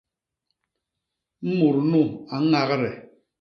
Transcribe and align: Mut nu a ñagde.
Mut 1.57 1.77
nu 1.91 2.03
a 2.33 2.35
ñagde. 2.51 2.91